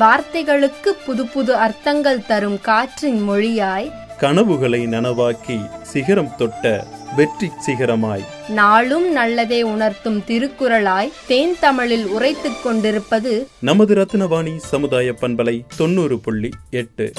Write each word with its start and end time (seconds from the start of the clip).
வார்த்தைகளுக்கு 0.00 0.90
புது 1.06 1.26
புது 1.26 1.54
அர்த்தங்கள் 1.54 2.26
தரும் 2.26 2.60
காற்றின் 2.60 3.30
மொழியாய் 3.30 3.90
கனவுகளை 4.18 4.86
நனவாக்கி 4.86 5.82
சிகரம் 5.82 6.36
தொட்ட 6.38 6.86
வெற்றி 7.16 7.50
சிகரமாய். 7.66 8.24
நாளும் 8.48 9.12
நல்லதே 9.12 9.62
உணர்த்தும் 9.62 10.18
திருக்குறளாய் 10.18 11.12
தேன் 11.26 11.56
தமிழில் 11.60 12.06
உரைத்துக் 12.06 12.62
கொண்டிருப்பது 12.64 13.48
நமது 13.60 13.94
ரத்னவாணி 13.94 14.56
சமுதாய 14.56 15.14
பண்பலை 15.20 15.64
தொண்ணூறு 15.76 16.18
புள்ளி 16.18 16.50
எட்டு. 16.70 17.12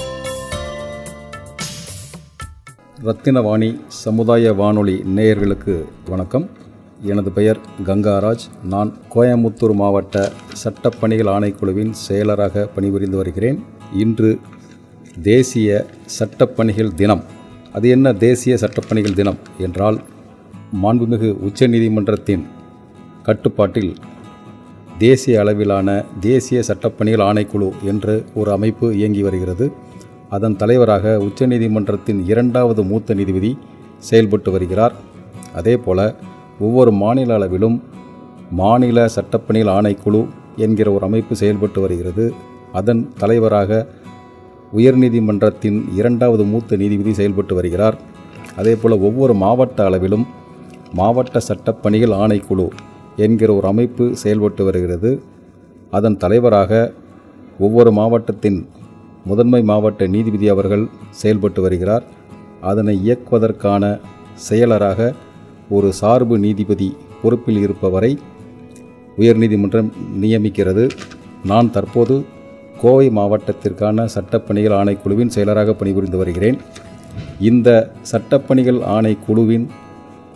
ரத்தினவாணி 3.04 3.82
சமுதாய 3.88 4.54
வானொலி 4.54 5.04
நேயர்களுக்கு 5.16 5.84
வணக்கம். 6.06 6.50
எனது 7.04 7.32
பெயர் 7.32 7.60
கங்காராஜ். 7.86 8.46
நான் 8.64 8.94
கோயமுத்தூர் 9.16 9.74
மாவட்ட 9.74 10.32
சட்டப்பணிகள் 10.64 11.32
ஆணைக்குழுவின் 11.36 11.94
செயலராக 12.10 12.70
பணிபுரிந்து 12.76 13.18
வருகிறேன். 13.18 13.64
இன்று 13.94 14.40
தேசிய 15.21 15.86
சட்டப்பணிகள் 16.20 16.93
தினம். 16.93 17.24
அது 17.74 17.90
என்ன 17.90 18.14
தேசிய 18.14 18.57
சட்டப்பணிகள் 18.62 19.14
தினம் 19.14 19.38
என்றால் 19.57 20.02
மாண்புமிகு 20.84 21.36
உச்சநீதிமன்றத்தின் 21.48 22.43
கட்டுப்பாட்டில் 23.24 23.96
தேசிய 24.98 25.40
அளவிலான 25.40 26.04
தேசிய 26.20 26.64
சட்டப்பணிகள் 26.68 27.26
ஆணைக்குழு 27.26 27.71
என்று 27.84 28.26
ஒரு 28.36 28.52
அமைப்பு 28.52 28.98
இயங்கி 28.98 29.21
வருகிறது. 29.21 29.71
அதன் 30.29 30.56
தலைவராக 30.56 31.18
உச்சநீதிமன்றத்தின் 31.18 32.26
இரண்டாவது 32.26 32.84
மூத்த 32.84 33.14
நீதிபதி 33.14 33.58
செயல்பட்டு 33.98 34.52
வருகிறார். 34.52 34.94
அதேபோல 35.54 36.16
ஒவ்வொரு 36.59 36.92
மாநில 36.92 37.34
அளவிலும் 37.34 37.84
மாநில 38.52 39.06
சட்டப்பணிகள் 39.06 39.73
ஆணைக்குழு 39.78 40.28
என்கிற 40.56 40.92
ஒரு 40.92 41.06
அமைப்பு 41.06 41.36
செயல்பட்டு 41.36 41.82
வருகிறது. 41.82 42.34
அதன் 42.74 43.10
தலைவராக 43.18 43.88
உயர்நீதிமன்றத்தின் 44.76 45.94
இரண்டாவது 45.96 46.44
மூத்த 46.44 46.76
நீதிபதி 46.76 47.14
செயல்பட்டு 47.14 47.56
வருகிறார். 47.56 47.98
அதேபோல் 48.58 49.00
ஒவ்வொரு 49.00 49.34
மாவட்ட 49.34 49.86
அளவிலும் 49.86 50.28
மாவட்ட 50.94 51.42
சட்டப்பணிகள் 51.48 52.16
ஆணைக்குழு 52.16 52.70
என்கிற 53.16 53.54
ஒரு 53.54 53.68
அமைப்பு 53.68 54.16
செயல்பட்டு 54.16 54.64
வருகிறது. 54.64 55.22
அதன் 55.92 56.18
தலைவராக 56.18 56.92
ஒவ்வொரு 57.60 57.92
மாவட்டத்தின் 57.92 58.70
முதன்மை 59.26 59.62
மாவட்ட 59.62 60.08
நீதிபதி 60.08 60.50
அவர்கள் 60.50 60.88
செயல்பட்டு 61.10 61.62
வருகிறார். 61.62 62.04
அதனை 62.62 63.00
இயக்குவதற்கான 63.04 64.00
செயலராக 64.50 65.14
ஒரு 65.70 65.94
சார்பு 65.94 66.36
நீதிபதி 66.38 66.89
பொறுப்பில் 67.22 67.62
இருப்பவரை 67.66 68.12
உயர்நீதிமன்றம் 69.17 69.89
நியமிக்கிறது. 70.22 70.89
நான் 71.45 71.72
தற்போது 71.72 72.26
கோவை 72.81 73.08
மாவட்டத்திற்கான 73.09 74.08
சட்டப்பணிகள் 74.16 74.76
ஆணைக்குழுவின் 74.80 75.34
செயலராக 75.36 75.73
பணிபுரிந்து 75.73 76.17
வருகிறேன். 76.17 76.58
இந்த 77.39 77.70
சட்டப்பணிகள் 78.11 78.80
ஆணைக்குழுவின் 78.95 79.67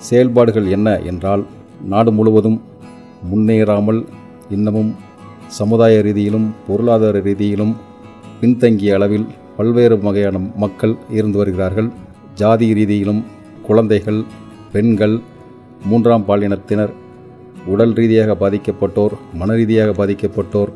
செயல்பாடுகள் 0.10 0.68
என்ன 0.70 1.00
என்றால் 1.00 1.44
நாடு 1.86 2.12
முழுவதும் 2.12 2.62
முன்னேறாமல் 3.32 4.02
இன்னமும் 4.50 4.96
சமுதாய 5.60 5.96
ரீதியிலும் 6.00 6.48
பொருளாதார 6.68 7.20
ரீதியிலும் 7.20 7.74
பின்தங்கிய 8.42 8.94
அளவில் 8.94 9.28
பல்வேறு 9.58 9.96
வகையான 10.00 10.38
மக்கள் 10.64 10.96
இருந்து 11.10 11.38
வருகிறார்கள். 11.38 11.90
ஜாதி 12.36 12.68
ரீதியிலும் 12.74 13.22
குழந்தைகள் 13.68 14.22
பெண்கள் 14.74 15.16
மூன்றாம் 15.86 16.26
பாலினத்தினர் 16.28 16.94
உடல் 17.66 17.94
ரீதியாக 17.94 18.32
பாதிக்கப்பட்டோர் 18.34 19.14
மன 19.34 19.54
ரீதியாக 19.54 19.92
பாதிக்கப்பட்டோர் 19.92 20.72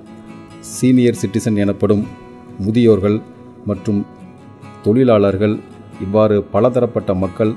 சீனியர் 0.74 1.20
சிட்டிசன் 1.22 1.58
எனப்படும் 1.58 2.04
முதியோர்கள் 2.66 3.18
மற்றும் 3.66 4.06
தொழிலாளர்கள் 4.84 5.56
இவ்வாறு 6.02 6.38
பலதரப்பட்ட 6.44 7.14
மக்கள் 7.14 7.54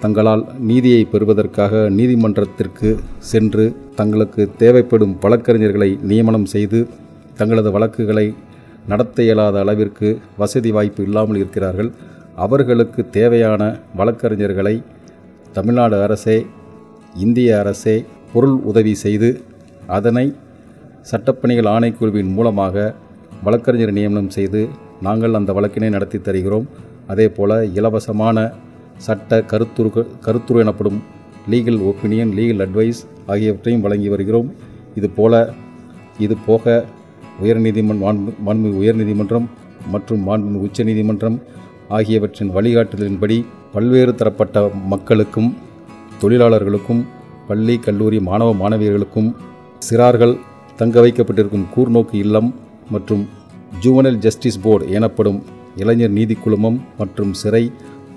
தங்களால் 0.00 0.44
நீதியை 0.58 1.04
பெறுவதற்காக 1.04 1.88
நீதிமன்றத்திற்கு 1.90 2.90
சென்று 3.30 3.64
தங்களுக்கு 3.96 4.42
தேவைப்படும் 4.58 5.16
வழக்கறிஞர்களை 5.22 5.90
நியமனம் 6.02 6.44
செய்து 6.44 6.80
தங்களது 7.36 7.70
வழக்குகளை 7.70 8.26
நடத்த 8.86 9.22
இயலாத 9.22 9.58
அளவிற்கு 9.60 10.08
வசதி 10.38 10.70
வாய்ப்பு 10.70 11.02
இல்லாமல் 11.02 11.36
இருக்கிறார்கள். 11.36 11.90
அவர்களுக்கு 12.36 13.10
தேவையான 13.10 13.62
வழக்கறிஞர்களை 13.96 14.74
தமிழ்நாடு 15.56 15.96
அரசே 16.06 16.36
இந்திய 17.24 17.50
அரசே 17.60 17.94
பொருள் 18.32 18.56
உதவி 18.70 18.94
செய்து 19.04 19.28
அதனை 19.96 20.24
சட்டப்பணிகள் 21.10 21.70
ஆணைக்குழுவின் 21.74 22.32
மூலமாக 22.36 22.94
வழக்கறிஞர் 23.44 23.94
நியமனம் 23.98 24.34
செய்து 24.36 24.60
நாங்கள் 25.06 25.38
அந்த 25.38 25.50
வழக்கினை 25.56 25.88
நடத்தி 25.94 26.18
தருகிறோம். 26.18 26.66
அதே 27.12 27.26
போல் 27.36 27.56
இலவசமான 27.78 28.38
சட்ட 29.06 29.38
கருத்துரு 29.52 29.90
கருத்துரு 30.26 30.58
எனப்படும் 30.64 30.98
லீகல் 31.52 31.80
ஒப்பீனியன் 31.90 32.32
லீகல் 32.38 32.62
அட்வைஸ் 32.64 33.00
ஆகியவற்றையும் 33.32 33.84
வழங்கி 33.86 34.08
வருகிறோம். 34.14 34.48
இது 34.98 35.08
போல 35.18 35.34
இது 36.24 36.34
போக 36.46 36.84
உயர்நீதிமன் 37.42 38.00
மாண்பு 38.04 38.30
மாண்பு 38.46 38.68
உயர்நீதிமன்றம் 38.80 39.46
மற்றும் 39.94 40.22
மாண்பு 40.28 40.60
உச்சநீதிமன்றம் 40.66 41.36
ஆகியவற்றின் 41.88 42.52
வழிகாட்டுதலின்படி 42.54 43.44
பல்வேறு 43.72 44.14
தரப்பட்ட 44.14 44.70
மக்களுக்கும் 44.86 45.56
தொழிலாளர்களுக்கும் 46.20 47.06
பள்ளி 47.48 47.78
கல்லூரி 47.78 48.20
மாணவ 48.20 48.54
மாணவியர்களுக்கும் 48.54 49.30
சிறார்கள் 49.78 50.34
தங்க 50.76 51.00
வைக்கப்பட்டிருக்கும் 51.00 51.66
கூர்நோக்கு 51.76 52.14
இல்லம் 52.14 52.54
மற்றும் 52.90 53.28
ஜூவனல் 53.80 54.18
ஜஸ்டிஸ் 54.18 54.60
போர்டு 54.60 54.90
எனப்படும் 54.90 55.42
இளைஞர் 55.76 56.10
நீதி 56.10 56.34
குழுமம் 56.34 56.78
மற்றும் 56.98 57.32
சிறை 57.32 57.72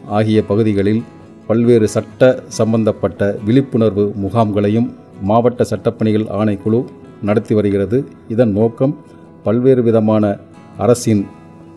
ஆகிய 0.08 0.44
பகுதிகளில் 0.44 1.04
பல்வேறு 1.48 1.88
சட்ட 1.88 2.44
சம்பந்தப்பட்ட 2.48 3.40
விழிப்புணர்வு 3.46 4.14
முகாம்களையும் 4.22 4.94
மாவட்ட 5.22 5.66
சட்டப்பணிகள் 5.70 6.32
ஆணைக்குழு 6.32 6.86
நடத்தி 7.22 7.54
வருகிறது. 7.56 8.06
இதன் 8.28 8.52
நோக்கம் 8.52 8.98
பல்வேறு 9.44 9.84
விதமான 9.84 10.38
அரசின் 10.78 11.28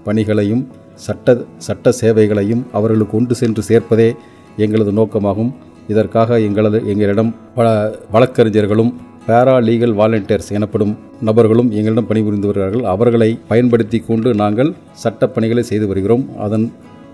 பணிகளையும் 0.05 0.69
சட்ட 0.95 1.37
சட்ட 1.57 1.93
சேவைகளையும் 1.93 2.67
அவர்களுக்கு 2.73 3.13
கொண்டு 3.17 3.35
சென்று 3.35 3.63
சேர்ப்பதே 3.69 4.13
எங்களது 4.57 4.93
நோக்கமாகும். 4.93 5.53
இதற்காக 5.89 6.41
எங்களது 6.41 6.83
எங்களிடம் 6.87 7.35
பல 7.55 7.67
வழக்கறிஞர்களும் 8.13 8.93
பேரா 9.27 9.57
லீகல் 9.67 9.95
வாலண்டியர்ஸ் 10.01 10.51
எனப்படும் 10.51 10.99
நபர்களும் 11.21 11.71
எங்களிடம் 11.71 12.07
பணிபுரிந்து 12.07 12.47
வருகிறார்கள். 12.47 12.85
அவர்களை 12.85 13.39
பயன்படுத்தி 13.49 13.99
கொண்டு 13.99 14.35
நாங்கள் 14.35 14.75
சட்ட 14.93 15.29
பணிகளை 15.29 15.63
செய்து 15.63 15.87
வருகிறோம். 15.87 16.27
அதன் 16.39 16.73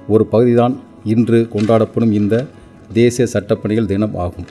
ஒரு 0.09 0.27
பகுதிதான் 0.27 0.81
இன்று 1.05 1.49
கொண்டாடப்படும் 1.55 2.13
இந்த 2.13 2.45
தேசிய 2.93 3.29
சட்டப்பணிகள் 3.33 3.91
தினம் 3.93 4.17
ஆகும். 4.17 4.47